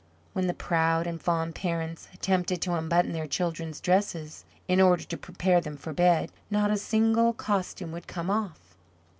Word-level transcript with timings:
When 0.33 0.47
the 0.47 0.55
proud 0.55 1.05
and 1.05 1.21
fond 1.21 1.53
parents 1.53 2.07
attempted 2.11 2.59
to 2.63 2.73
unbutton 2.73 3.11
their 3.11 3.27
children's 3.27 3.79
dresses, 3.79 4.45
in 4.67 4.81
order 4.81 5.03
to 5.03 5.15
prepare 5.15 5.61
them 5.61 5.77
for 5.77 5.93
bed, 5.93 6.31
not 6.49 6.71
a 6.71 6.77
single 6.77 7.33
costume 7.33 7.91
would 7.91 8.07
come 8.07 8.31
off. 8.31 8.75